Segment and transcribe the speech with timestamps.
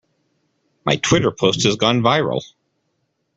[0.83, 2.41] My Twitter post has gone viral.